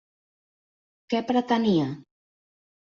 Què 1.15 1.23
pretenia? 1.29 1.87